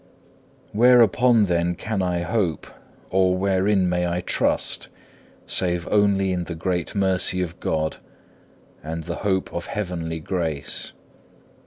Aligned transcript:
Whereupon 0.71 1.43
then 1.43 1.75
can 1.75 2.01
I 2.01 2.21
hope, 2.23 2.65
or 3.11 3.37
wherein 3.37 3.87
may 3.87 4.07
I 4.07 4.21
trust, 4.21 4.87
save 5.45 5.87
only 5.89 6.31
in 6.31 6.45
the 6.45 6.55
great 6.55 6.95
mercy 6.95 7.39
of 7.43 7.59
God, 7.59 7.97
and 8.81 9.03
the 9.03 9.17
hope 9.17 9.53
of 9.53 9.67
heavenly 9.67 10.19
grace? 10.19 10.93